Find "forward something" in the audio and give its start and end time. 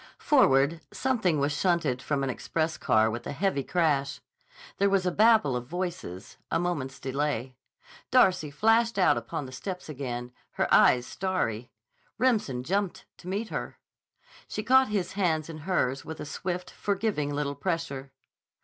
0.17-1.37